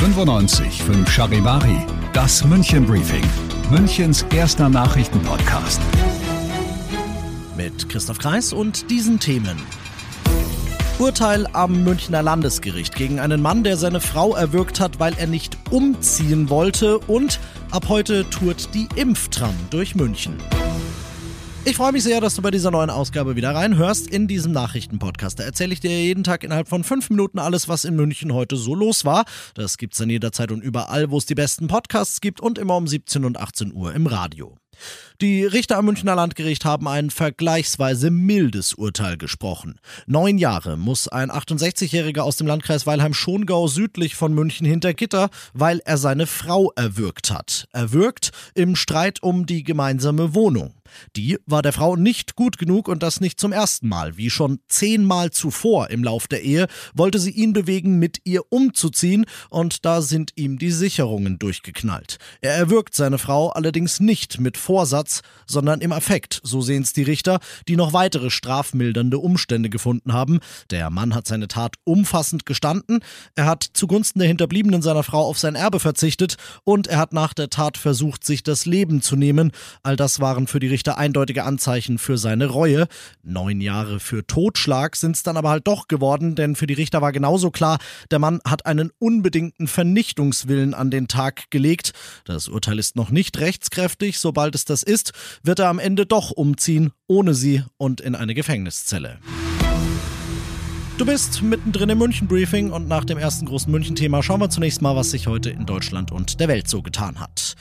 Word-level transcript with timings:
95 0.00 0.82
5 0.82 1.10
Charivari, 1.10 1.76
das 2.14 2.42
München 2.42 2.86
Briefing, 2.86 3.22
Münchens 3.70 4.24
erster 4.34 4.70
Nachrichtenpodcast. 4.70 5.78
Mit 7.54 7.86
Christoph 7.90 8.16
Kreis 8.16 8.54
und 8.54 8.90
diesen 8.90 9.20
Themen. 9.20 9.60
Urteil 10.98 11.46
am 11.52 11.84
Münchner 11.84 12.22
Landesgericht 12.22 12.94
gegen 12.94 13.20
einen 13.20 13.42
Mann, 13.42 13.62
der 13.62 13.76
seine 13.76 14.00
Frau 14.00 14.34
erwürgt 14.34 14.80
hat, 14.80 15.00
weil 15.00 15.12
er 15.18 15.26
nicht 15.26 15.58
umziehen 15.68 16.48
wollte 16.48 16.98
und 17.00 17.38
ab 17.70 17.90
heute 17.90 18.24
tourt 18.30 18.74
die 18.74 18.88
Impftram 18.96 19.54
durch 19.68 19.94
München. 19.94 20.38
Ich 21.66 21.76
freue 21.76 21.92
mich 21.92 22.02
sehr, 22.04 22.22
dass 22.22 22.34
du 22.34 22.42
bei 22.42 22.50
dieser 22.50 22.70
neuen 22.70 22.88
Ausgabe 22.88 23.36
wieder 23.36 23.54
reinhörst 23.54 24.08
in 24.08 24.26
diesem 24.26 24.50
Nachrichtenpodcast. 24.52 25.38
Da 25.38 25.44
erzähle 25.44 25.74
ich 25.74 25.80
dir 25.80 25.90
jeden 25.90 26.24
Tag 26.24 26.42
innerhalb 26.42 26.68
von 26.68 26.84
fünf 26.84 27.10
Minuten 27.10 27.38
alles, 27.38 27.68
was 27.68 27.84
in 27.84 27.96
München 27.96 28.32
heute 28.32 28.56
so 28.56 28.74
los 28.74 29.04
war. 29.04 29.24
Das 29.54 29.76
gibt's 29.76 29.98
dann 29.98 30.08
jederzeit 30.08 30.52
und 30.52 30.62
überall, 30.62 31.10
wo 31.10 31.18
es 31.18 31.26
die 31.26 31.34
besten 31.34 31.68
Podcasts 31.68 32.22
gibt 32.22 32.40
und 32.40 32.56
immer 32.56 32.76
um 32.76 32.88
17 32.88 33.26
und 33.26 33.38
18 33.38 33.74
Uhr 33.74 33.94
im 33.94 34.06
Radio. 34.06 34.56
Die 35.20 35.44
Richter 35.44 35.76
am 35.76 35.84
Münchner 35.84 36.14
Landgericht 36.14 36.64
haben 36.64 36.88
ein 36.88 37.10
vergleichsweise 37.10 38.10
mildes 38.10 38.72
Urteil 38.72 39.18
gesprochen. 39.18 39.78
Neun 40.06 40.38
Jahre 40.38 40.78
muss 40.78 41.08
ein 41.08 41.30
68-Jähriger 41.30 42.20
aus 42.20 42.36
dem 42.36 42.46
Landkreis 42.46 42.86
Weilheim-Schongau 42.86 43.68
südlich 43.68 44.14
von 44.14 44.32
München 44.32 44.66
hinter 44.66 44.94
Gitter, 44.94 45.28
weil 45.52 45.80
er 45.84 45.98
seine 45.98 46.26
Frau 46.26 46.72
erwürgt 46.74 47.30
hat. 47.30 47.68
Erwürgt 47.72 48.30
im 48.54 48.76
Streit 48.76 49.22
um 49.22 49.44
die 49.44 49.62
gemeinsame 49.62 50.34
Wohnung. 50.34 50.79
Die 51.16 51.38
war 51.46 51.62
der 51.62 51.72
Frau 51.72 51.96
nicht 51.96 52.36
gut 52.36 52.58
genug 52.58 52.88
und 52.88 53.02
das 53.02 53.20
nicht 53.20 53.40
zum 53.40 53.52
ersten 53.52 53.88
Mal. 53.88 54.16
Wie 54.16 54.30
schon 54.30 54.60
zehnmal 54.68 55.30
zuvor 55.30 55.90
im 55.90 56.04
Lauf 56.04 56.28
der 56.28 56.42
Ehe 56.42 56.66
wollte 56.94 57.18
sie 57.18 57.30
ihn 57.30 57.52
bewegen, 57.52 57.98
mit 57.98 58.18
ihr 58.24 58.42
umzuziehen 58.50 59.26
und 59.48 59.84
da 59.84 60.02
sind 60.02 60.32
ihm 60.36 60.58
die 60.58 60.70
Sicherungen 60.70 61.38
durchgeknallt. 61.38 62.18
Er 62.40 62.54
erwürgt 62.54 62.94
seine 62.94 63.18
Frau 63.18 63.50
allerdings 63.50 64.00
nicht 64.00 64.40
mit 64.40 64.56
Vorsatz, 64.56 65.22
sondern 65.46 65.80
im 65.80 65.92
Affekt, 65.92 66.40
so 66.42 66.60
sehen 66.60 66.82
es 66.82 66.92
die 66.92 67.02
Richter, 67.02 67.40
die 67.68 67.76
noch 67.76 67.92
weitere 67.92 68.30
strafmildernde 68.30 69.18
Umstände 69.18 69.70
gefunden 69.70 70.12
haben. 70.12 70.40
Der 70.70 70.90
Mann 70.90 71.14
hat 71.14 71.26
seine 71.26 71.48
Tat 71.48 71.76
umfassend 71.84 72.46
gestanden, 72.46 73.00
er 73.34 73.46
hat 73.46 73.64
zugunsten 73.72 74.18
der 74.20 74.28
Hinterbliebenen 74.28 74.82
seiner 74.82 75.02
Frau 75.02 75.24
auf 75.24 75.38
sein 75.38 75.54
Erbe 75.54 75.80
verzichtet 75.80 76.36
und 76.64 76.86
er 76.86 76.98
hat 76.98 77.12
nach 77.12 77.34
der 77.34 77.50
Tat 77.50 77.76
versucht, 77.76 78.24
sich 78.24 78.42
das 78.42 78.66
Leben 78.66 79.02
zu 79.02 79.16
nehmen. 79.16 79.52
All 79.82 79.96
das 79.96 80.20
waren 80.20 80.46
für 80.46 80.60
die 80.60 80.68
Richter 80.68 80.79
Richter 80.80 80.96
eindeutige 80.96 81.44
Anzeichen 81.44 81.98
für 81.98 82.16
seine 82.16 82.46
Reue. 82.46 82.86
Neun 83.22 83.60
Jahre 83.60 84.00
für 84.00 84.26
Totschlag 84.26 84.96
sind 84.96 85.14
es 85.14 85.22
dann 85.22 85.36
aber 85.36 85.50
halt 85.50 85.66
doch 85.66 85.88
geworden, 85.88 86.36
denn 86.36 86.56
für 86.56 86.66
die 86.66 86.72
Richter 86.72 87.02
war 87.02 87.12
genauso 87.12 87.50
klar, 87.50 87.76
der 88.10 88.18
Mann 88.18 88.40
hat 88.46 88.64
einen 88.64 88.90
unbedingten 88.98 89.68
Vernichtungswillen 89.68 90.72
an 90.72 90.90
den 90.90 91.06
Tag 91.06 91.50
gelegt. 91.50 91.92
Das 92.24 92.48
Urteil 92.48 92.78
ist 92.78 92.96
noch 92.96 93.10
nicht 93.10 93.38
rechtskräftig. 93.40 94.18
Sobald 94.18 94.54
es 94.54 94.64
das 94.64 94.82
ist, 94.82 95.12
wird 95.42 95.58
er 95.58 95.68
am 95.68 95.78
Ende 95.78 96.06
doch 96.06 96.30
umziehen, 96.30 96.92
ohne 97.06 97.34
sie 97.34 97.62
und 97.76 98.00
in 98.00 98.14
eine 98.14 98.32
Gefängniszelle. 98.32 99.18
Du 100.96 101.04
bist 101.04 101.42
mittendrin 101.42 101.90
im 101.90 101.98
München-Briefing 101.98 102.70
und 102.70 102.88
nach 102.88 103.04
dem 103.04 103.18
ersten 103.18 103.44
großen 103.44 103.70
München-Thema 103.70 104.22
schauen 104.22 104.40
wir 104.40 104.48
zunächst 104.48 104.80
mal, 104.80 104.96
was 104.96 105.10
sich 105.10 105.26
heute 105.26 105.50
in 105.50 105.66
Deutschland 105.66 106.10
und 106.10 106.40
der 106.40 106.48
Welt 106.48 106.68
so 106.68 106.80
getan 106.80 107.20
hat. 107.20 107.54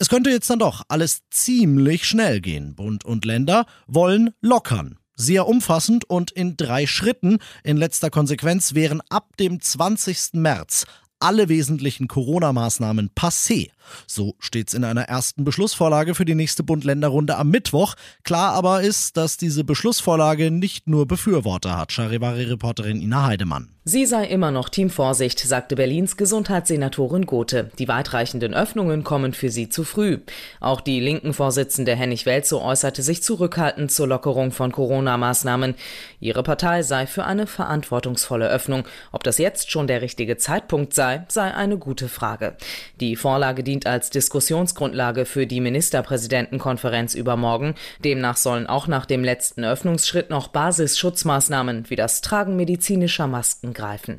Es 0.00 0.08
könnte 0.08 0.30
jetzt 0.30 0.48
dann 0.48 0.58
doch 0.58 0.82
alles 0.88 1.24
ziemlich 1.28 2.06
schnell 2.08 2.40
gehen. 2.40 2.74
Bund 2.74 3.04
und 3.04 3.26
Länder 3.26 3.66
wollen 3.86 4.30
lockern. 4.40 4.96
Sehr 5.14 5.46
umfassend 5.46 6.08
und 6.08 6.30
in 6.30 6.56
drei 6.56 6.86
Schritten. 6.86 7.36
In 7.64 7.76
letzter 7.76 8.08
Konsequenz 8.08 8.72
wären 8.72 9.02
ab 9.10 9.36
dem 9.36 9.60
20. 9.60 10.32
März 10.32 10.86
alle 11.18 11.50
wesentlichen 11.50 12.08
Corona-Maßnahmen 12.08 13.10
passé. 13.14 13.68
So 14.06 14.34
steht's 14.38 14.74
in 14.74 14.84
einer 14.84 15.02
ersten 15.02 15.44
Beschlussvorlage 15.44 16.14
für 16.14 16.24
die 16.24 16.34
nächste 16.34 16.62
Bund-Länder-Runde 16.62 17.36
am 17.36 17.50
Mittwoch. 17.50 17.94
Klar 18.24 18.52
aber 18.52 18.82
ist, 18.82 19.16
dass 19.16 19.36
diese 19.36 19.64
Beschlussvorlage 19.64 20.50
nicht 20.50 20.86
nur 20.86 21.06
Befürworter 21.06 21.76
hat. 21.76 21.92
Charivari-Reporterin 21.92 23.00
Ina 23.00 23.26
Heidemann. 23.26 23.70
Sie 23.82 24.04
sei 24.04 24.26
immer 24.26 24.50
noch 24.50 24.68
Team 24.68 24.90
Vorsicht, 24.90 25.40
sagte 25.40 25.74
Berlins 25.74 26.18
Gesundheitssenatorin 26.18 27.24
Gothe. 27.24 27.70
Die 27.78 27.88
weitreichenden 27.88 28.52
Öffnungen 28.52 29.04
kommen 29.04 29.32
für 29.32 29.48
sie 29.48 29.70
zu 29.70 29.84
früh. 29.84 30.18
Auch 30.60 30.82
die 30.82 31.00
linken 31.00 31.32
Vorsitzende 31.32 31.96
Hennig 31.96 32.26
Welzow 32.26 32.62
äußerte 32.62 33.02
sich 33.02 33.22
zurückhaltend 33.22 33.90
zur 33.90 34.06
Lockerung 34.06 34.52
von 34.52 34.70
Corona-Maßnahmen. 34.70 35.76
Ihre 36.20 36.42
Partei 36.42 36.82
sei 36.82 37.06
für 37.06 37.24
eine 37.24 37.46
verantwortungsvolle 37.46 38.50
Öffnung. 38.50 38.84
Ob 39.12 39.24
das 39.24 39.38
jetzt 39.38 39.70
schon 39.70 39.86
der 39.86 40.02
richtige 40.02 40.36
Zeitpunkt 40.36 40.92
sei, 40.92 41.24
sei 41.28 41.52
eine 41.54 41.78
gute 41.78 42.10
Frage. 42.10 42.58
Die 43.00 43.16
Vorlage 43.16 43.62
dient 43.70 43.86
als 43.86 44.10
Diskussionsgrundlage 44.10 45.24
für 45.24 45.46
die 45.46 45.60
Ministerpräsidentenkonferenz 45.60 47.14
übermorgen. 47.14 47.76
Demnach 48.04 48.36
sollen 48.36 48.66
auch 48.66 48.88
nach 48.88 49.06
dem 49.06 49.22
letzten 49.22 49.64
Öffnungsschritt 49.64 50.28
noch 50.28 50.48
Basisschutzmaßnahmen 50.48 51.88
wie 51.88 51.96
das 51.96 52.20
Tragen 52.20 52.56
medizinischer 52.56 53.28
Masken 53.28 53.72
greifen. 53.72 54.18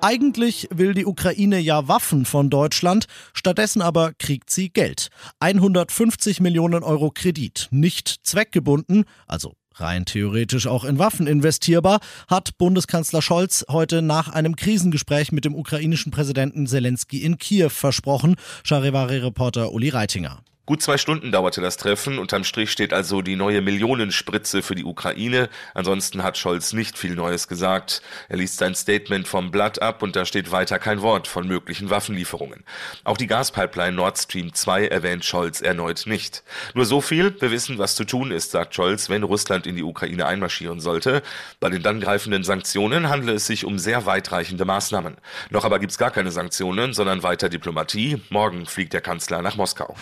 Eigentlich 0.00 0.68
will 0.74 0.94
die 0.94 1.06
Ukraine 1.06 1.60
ja 1.60 1.86
Waffen 1.86 2.24
von 2.24 2.50
Deutschland, 2.50 3.06
stattdessen 3.32 3.80
aber 3.80 4.12
kriegt 4.18 4.50
sie 4.50 4.70
Geld. 4.70 5.10
150 5.38 6.40
Millionen 6.40 6.82
Euro 6.82 7.12
Kredit, 7.14 7.68
nicht 7.70 8.08
zweckgebunden, 8.24 9.04
also 9.28 9.54
rein 9.74 10.04
theoretisch 10.04 10.66
auch 10.66 10.84
in 10.84 10.98
Waffen 10.98 11.26
investierbar, 11.26 12.00
hat 12.28 12.58
Bundeskanzler 12.58 13.22
Scholz 13.22 13.64
heute 13.68 14.02
nach 14.02 14.28
einem 14.28 14.56
Krisengespräch 14.56 15.32
mit 15.32 15.44
dem 15.44 15.54
ukrainischen 15.54 16.12
Präsidenten 16.12 16.66
Zelensky 16.66 17.18
in 17.18 17.38
Kiew 17.38 17.70
versprochen. 17.70 18.36
Charivari-Reporter 18.64 19.72
Uli 19.72 19.88
Reitinger. 19.88 20.42
Gut 20.64 20.80
zwei 20.80 20.96
Stunden 20.96 21.32
dauerte 21.32 21.60
das 21.60 21.76
Treffen. 21.76 22.20
Unterm 22.20 22.44
Strich 22.44 22.70
steht 22.70 22.92
also 22.92 23.20
die 23.20 23.34
neue 23.34 23.60
Millionenspritze 23.62 24.62
für 24.62 24.76
die 24.76 24.84
Ukraine. 24.84 25.48
Ansonsten 25.74 26.22
hat 26.22 26.38
Scholz 26.38 26.72
nicht 26.72 26.96
viel 26.96 27.16
Neues 27.16 27.48
gesagt. 27.48 28.00
Er 28.28 28.36
liest 28.36 28.58
sein 28.58 28.76
Statement 28.76 29.26
vom 29.26 29.50
Blatt 29.50 29.82
ab 29.82 30.04
und 30.04 30.14
da 30.14 30.24
steht 30.24 30.52
weiter 30.52 30.78
kein 30.78 31.02
Wort 31.02 31.26
von 31.26 31.48
möglichen 31.48 31.90
Waffenlieferungen. 31.90 32.62
Auch 33.02 33.16
die 33.16 33.26
Gaspipeline 33.26 33.96
Nord 33.96 34.16
Stream 34.18 34.54
2 34.54 34.86
erwähnt 34.86 35.24
Scholz 35.24 35.62
erneut 35.62 36.04
nicht. 36.06 36.44
Nur 36.74 36.84
so 36.84 37.00
viel, 37.00 37.34
wir 37.40 37.50
wissen, 37.50 37.78
was 37.78 37.96
zu 37.96 38.04
tun 38.04 38.30
ist, 38.30 38.52
sagt 38.52 38.76
Scholz, 38.76 39.10
wenn 39.10 39.24
Russland 39.24 39.66
in 39.66 39.74
die 39.74 39.82
Ukraine 39.82 40.26
einmarschieren 40.26 40.78
sollte. 40.78 41.24
Bei 41.58 41.70
den 41.70 41.82
dann 41.82 41.98
greifenden 41.98 42.44
Sanktionen 42.44 43.08
handle 43.08 43.32
es 43.32 43.48
sich 43.48 43.64
um 43.64 43.80
sehr 43.80 44.06
weitreichende 44.06 44.64
Maßnahmen. 44.64 45.16
Noch 45.50 45.64
aber 45.64 45.80
gibt's 45.80 45.98
gar 45.98 46.12
keine 46.12 46.30
Sanktionen, 46.30 46.92
sondern 46.92 47.24
weiter 47.24 47.48
Diplomatie. 47.48 48.22
Morgen 48.30 48.66
fliegt 48.66 48.92
der 48.92 49.00
Kanzler 49.00 49.42
nach 49.42 49.56
Moskau. 49.56 49.96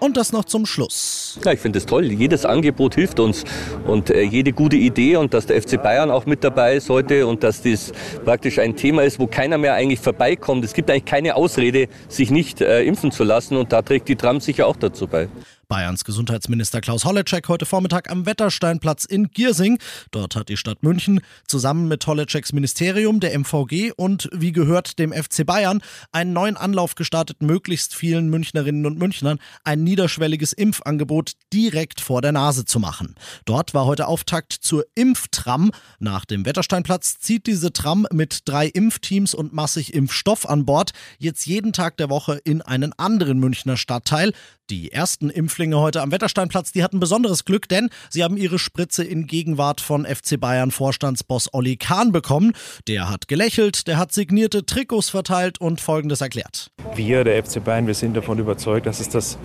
Und 0.00 0.16
das 0.16 0.32
noch 0.32 0.46
zum 0.46 0.64
Schluss. 0.64 1.38
Ja, 1.44 1.52
ich 1.52 1.60
finde 1.60 1.78
es 1.78 1.84
toll. 1.84 2.06
Jedes 2.10 2.46
Angebot 2.46 2.94
hilft 2.94 3.20
uns. 3.20 3.44
Und 3.86 4.08
äh, 4.08 4.22
jede 4.22 4.52
gute 4.52 4.76
Idee 4.76 5.16
und 5.16 5.34
dass 5.34 5.46
der 5.46 5.60
FC 5.60 5.80
Bayern 5.80 6.10
auch 6.10 6.24
mit 6.24 6.42
dabei 6.42 6.76
ist 6.76 6.88
heute 6.88 7.26
und 7.26 7.44
dass 7.44 7.62
das 7.62 7.92
praktisch 8.24 8.58
ein 8.58 8.76
Thema 8.76 9.02
ist, 9.02 9.18
wo 9.18 9.26
keiner 9.26 9.58
mehr 9.58 9.74
eigentlich 9.74 10.00
vorbeikommt. 10.00 10.64
Es 10.64 10.72
gibt 10.72 10.90
eigentlich 10.90 11.04
keine 11.04 11.36
Ausrede, 11.36 11.88
sich 12.08 12.30
nicht 12.30 12.62
äh, 12.62 12.82
impfen 12.82 13.12
zu 13.12 13.24
lassen. 13.24 13.56
Und 13.58 13.72
da 13.72 13.82
trägt 13.82 14.08
die 14.08 14.16
Tram 14.16 14.40
sicher 14.40 14.66
auch 14.66 14.76
dazu 14.76 15.06
bei. 15.06 15.28
Bayerns 15.70 16.02
Gesundheitsminister 16.02 16.80
Klaus 16.80 17.04
Holleczek 17.04 17.48
heute 17.48 17.64
Vormittag 17.64 18.10
am 18.10 18.26
Wettersteinplatz 18.26 19.04
in 19.04 19.30
Giersing. 19.30 19.78
Dort 20.10 20.34
hat 20.34 20.48
die 20.48 20.56
Stadt 20.56 20.82
München 20.82 21.20
zusammen 21.46 21.86
mit 21.86 22.04
Holleczeks 22.08 22.52
Ministerium, 22.52 23.20
der 23.20 23.38
MVG 23.38 23.92
und 23.96 24.28
wie 24.32 24.50
gehört 24.50 24.98
dem 24.98 25.12
FC 25.12 25.46
Bayern 25.46 25.80
einen 26.10 26.32
neuen 26.32 26.56
Anlauf 26.56 26.96
gestartet, 26.96 27.40
möglichst 27.40 27.94
vielen 27.94 28.30
Münchnerinnen 28.30 28.84
und 28.84 28.98
Münchnern 28.98 29.38
ein 29.62 29.84
niederschwelliges 29.84 30.52
Impfangebot 30.52 31.34
direkt 31.52 32.00
vor 32.00 32.20
der 32.20 32.32
Nase 32.32 32.64
zu 32.64 32.80
machen. 32.80 33.14
Dort 33.44 33.72
war 33.72 33.86
heute 33.86 34.08
Auftakt 34.08 34.52
zur 34.52 34.84
Impftram. 34.96 35.70
Nach 36.00 36.24
dem 36.24 36.46
Wettersteinplatz 36.46 37.20
zieht 37.20 37.46
diese 37.46 37.72
Tram 37.72 38.08
mit 38.12 38.40
drei 38.48 38.66
Impfteams 38.66 39.34
und 39.34 39.52
massig 39.52 39.94
Impfstoff 39.94 40.48
an 40.48 40.66
Bord 40.66 40.90
jetzt 41.18 41.46
jeden 41.46 41.72
Tag 41.72 41.96
der 41.96 42.10
Woche 42.10 42.40
in 42.42 42.60
einen 42.60 42.92
anderen 42.98 43.38
Münchner 43.38 43.76
Stadtteil. 43.76 44.32
Die 44.70 44.92
ersten 44.92 45.30
Impflinge 45.30 45.80
heute 45.80 46.00
am 46.00 46.12
Wettersteinplatz, 46.12 46.70
die 46.70 46.84
hatten 46.84 47.00
besonderes 47.00 47.44
Glück, 47.44 47.68
denn 47.68 47.90
sie 48.08 48.22
haben 48.22 48.36
ihre 48.36 48.60
Spritze 48.60 49.02
in 49.02 49.26
Gegenwart 49.26 49.80
von 49.80 50.06
FC 50.06 50.38
Bayern 50.38 50.70
Vorstandsboss 50.70 51.52
Olli 51.52 51.76
Kahn 51.76 52.12
bekommen. 52.12 52.52
Der 52.86 53.10
hat 53.10 53.26
gelächelt, 53.26 53.88
der 53.88 53.98
hat 53.98 54.12
signierte 54.12 54.64
Trikots 54.64 55.10
verteilt 55.10 55.60
und 55.60 55.80
Folgendes 55.80 56.20
erklärt. 56.20 56.70
Wir, 56.94 57.24
der 57.24 57.42
FC 57.42 57.64
Bayern, 57.64 57.88
wir 57.88 57.94
sind 57.94 58.16
davon 58.16 58.38
überzeugt, 58.38 58.86
dass 58.86 59.00
es 59.00 59.08
das, 59.08 59.38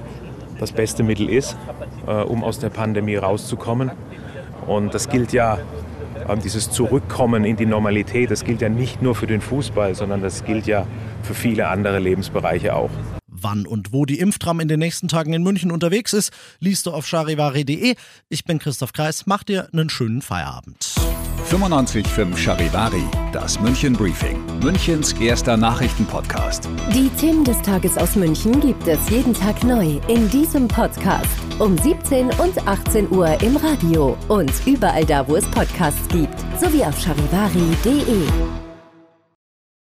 das 0.60 0.72
beste 0.72 1.02
Mittel 1.02 1.28
ist, 1.28 1.58
äh, 2.06 2.12
um 2.12 2.44
aus 2.44 2.60
der 2.60 2.70
Pandemie 2.70 3.16
rauszukommen. 3.16 3.90
Und 4.68 4.94
das 4.94 5.10
gilt 5.10 5.34
ja, 5.34 5.58
äh, 6.28 6.38
dieses 6.38 6.70
Zurückkommen 6.70 7.46
in 7.46 7.56
die 7.56 7.66
Normalität, 7.66 8.30
das 8.30 8.44
gilt 8.44 8.62
ja 8.62 8.70
nicht 8.70 9.02
nur 9.02 9.16
für 9.16 9.26
den 9.26 9.42
Fußball, 9.42 9.96
sondern 9.96 10.22
das 10.22 10.46
gilt 10.46 10.68
ja 10.68 10.86
für 11.24 11.34
viele 11.34 11.68
andere 11.70 11.98
Lebensbereiche 11.98 12.76
auch. 12.76 12.92
Wann 13.46 13.68
und 13.68 13.94
wo 13.94 14.06
die 14.06 14.18
Impftram 14.18 14.60
in 14.60 14.68
den 14.68 14.80
nächsten 14.80 15.08
Tagen 15.08 15.32
in 15.32 15.44
München 15.44 15.72
unterwegs 15.72 16.14
ist, 16.14 16.32
liest 16.60 16.88
du 16.88 16.92
auf 16.92 17.06
charivari.de. 17.06 17.94
Ich 18.28 18.44
bin 18.44 18.58
Christoph 18.58 18.92
Kreis, 18.92 19.28
mach 19.28 19.44
dir 19.44 19.70
einen 19.72 19.92
schönen 19.92 20.24
Feierabend. 20.24 20.96
95.5 21.52 22.36
Charivari, 22.36 23.04
das 23.32 23.60
München 23.60 23.94
Briefing, 23.94 24.44
Münchens 24.64 25.14
erster 25.14 25.58
Nachrichtenpodcast. 25.58 26.68
Die 26.92 27.08
Themen 27.20 27.44
des 27.44 27.62
Tages 27.62 28.00
aus 28.00 28.16
München 28.16 28.60
gibt 28.62 28.88
es 28.88 29.08
jeden 29.12 29.36
Tag 29.36 29.64
neu 29.64 30.00
in 30.08 30.28
diesem 30.32 30.68
Podcast. 30.68 31.30
Um 31.60 31.78
17 31.78 32.32
und 32.40 32.68
18 32.68 33.12
Uhr 33.12 33.40
im 33.44 33.58
Radio 33.58 34.18
und 34.28 34.52
überall 34.66 35.06
da, 35.06 35.28
wo 35.28 35.36
es 35.36 35.46
Podcasts 35.52 36.08
gibt, 36.08 36.40
sowie 36.60 36.84
auf 36.84 37.00
charivari.de. 37.00 38.65